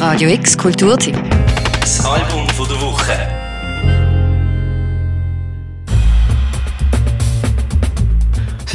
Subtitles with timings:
[0.00, 1.14] Radio X Kulturteam.
[1.78, 3.39] Das Album der Woche.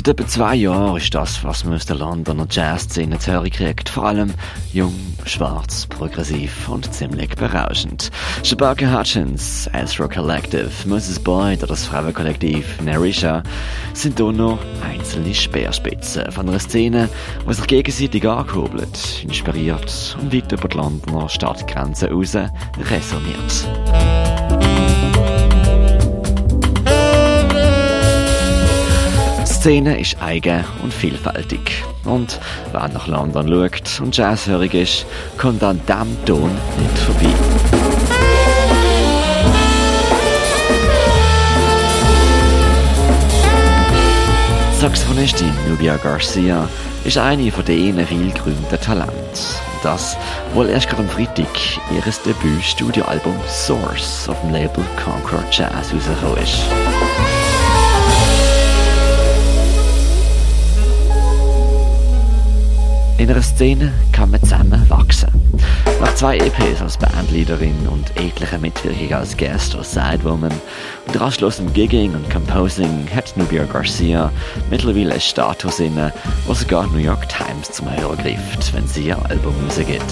[0.06, 3.90] Seit etwa zwei Jahren ist das, was man aus der Londoner Jazzszene zu hören kriegt.
[3.90, 4.36] Vor allem
[4.72, 4.94] jung,
[5.26, 8.12] schwarz, progressiv und ziemlich berauschend.
[8.44, 13.42] Shabaka Hutchins, Astro Collective, Moses Boyd oder das Frauenkollektiv Narisha
[13.94, 17.10] sind hier noch einzelne Speerspitzen von einer Szene,
[17.50, 22.38] die sich gegenseitig ankurbelt, inspiriert und weit über die Londoner Stadtgrenzen raus
[22.92, 24.25] resoniert.
[29.66, 31.84] Szene ist eigen und vielfältig.
[32.04, 32.40] Und
[32.72, 35.08] wer nach London schaut und jazzhörig ist,
[35.40, 37.34] kommt an diesem Ton nicht vorbei.
[44.80, 46.70] Saxophonistin Nubia Garcia
[47.04, 49.16] ist eine von diesen viel gerühmten Talenten.
[49.82, 50.16] Das,
[50.54, 51.48] wohl erst gerade am Freitag
[51.92, 56.66] ihres Debüt-Studioalbum Source auf dem Label Concord Jazz rausgekommen ist.
[63.26, 65.30] In einer Szene kann man zusammen wachsen.
[66.00, 70.54] Nach zwei EPs als Bandleaderin und etlichen Mitwirkungen als Guest oder Sidewoman
[71.08, 74.32] und rastlosen Gigging und Composing hat Nubia Garcia
[74.70, 76.14] mittlerweile einen Status inne,
[76.46, 80.04] wo sogar New York Times zum Hörer greift, wenn sie ihr Album rausgibt.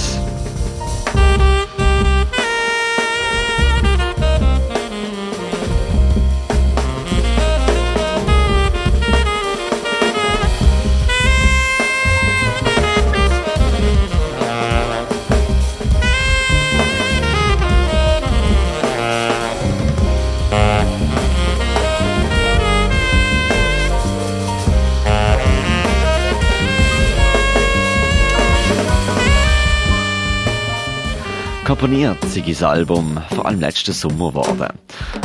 [31.66, 34.78] Komponiert sei das Album vor allem letzten Sommer geworden.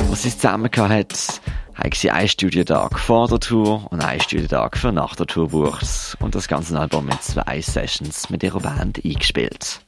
[0.08, 1.41] Was sie zusammen hat,
[1.75, 6.16] haben sie einen Studiotag vor der Tour und einen Studiotag für nach der Tour gebucht
[6.21, 9.81] und das ganze Album mit zwei Sessions mit ihrer Band eingespielt.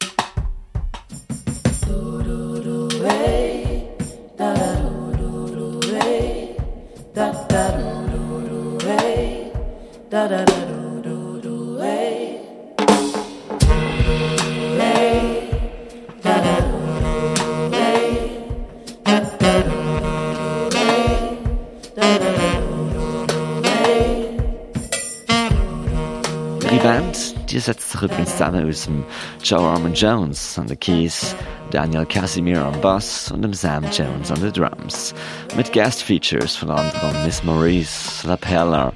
[26.73, 29.05] Die Band die setzt sich übrigens zusammen aus dem
[29.43, 31.35] Joe Armand Jones an den Keys,
[31.71, 35.13] Daniel Casimir am Bass und dem Sam Jones an den Drums.
[35.57, 38.93] Mit Guest-Features von anderen Miss Maurice, La Perla,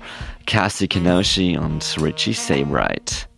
[0.46, 3.28] Cassie Kenoshi und Richie Sabright.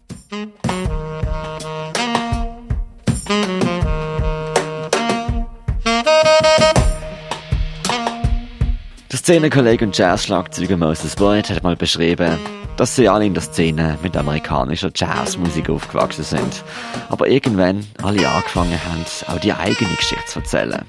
[9.27, 12.39] Szenekollege und Jazzschlagzeuger Moses Boyd hat mal beschrieben,
[12.77, 16.65] dass sie alle in der Szene mit amerikanischer Jazzmusik aufgewachsen sind,
[17.09, 20.85] aber irgendwann alle angefangen haben, auch die eigene Geschichte zu erzählen.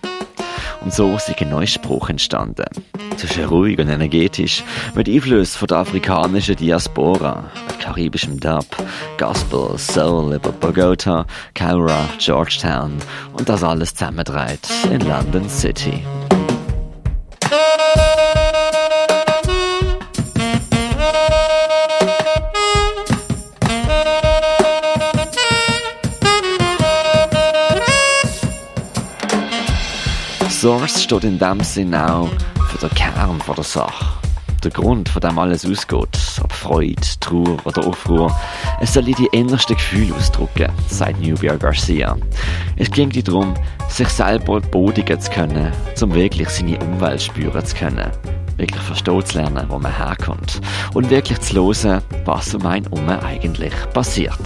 [0.81, 2.65] Und so ist ein neuer Spruch entstanden.
[3.17, 4.63] Zwischen ruhig und energetisch,
[4.95, 8.65] mit Einfluss von der afrikanischen Diaspora, mit karibischem Dub,
[9.17, 11.25] Gospel, Soul über Bogota,
[11.55, 12.97] Caura, Georgetown
[13.33, 16.03] und das alles zusammendreht in London City.
[30.59, 32.27] Source steht in dem Sinn auch
[32.71, 34.05] für den Kern der Sache.
[34.63, 38.35] Der Grund, von dem alles ausgeht, ob Freude, Trauer oder Aufruhr,
[38.81, 42.17] es soll die innersten Gefühle ausdrücken, sagt Nubia Garcia.
[42.75, 43.53] Es ging darum,
[43.87, 48.09] sich selber bodigen zu können, um wirklich seine Umwelt spüren zu können.
[48.57, 50.59] Wirklich verstehen zu lernen, wo man herkommt.
[50.95, 54.41] Und wirklich zu hören, was um einen herum eigentlich passiert.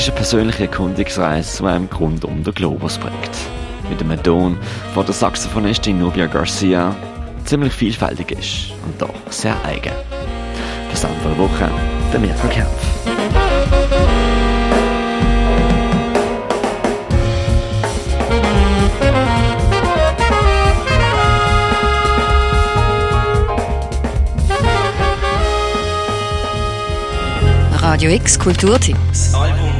[0.00, 3.30] ist eine persönliche Erkundungsreise die einem Grund um den Globus bringt.
[3.90, 4.56] Mit einem Ton
[4.94, 6.96] von der Saxophonistin Nubia Garcia
[7.44, 9.92] ziemlich vielfältig ist und doch sehr eigen.
[10.90, 11.70] Bis dann vor der Woche,
[12.12, 12.68] der Mirko Kempf.
[27.82, 29.34] Radio X Kulturtipps.
[29.34, 29.79] Album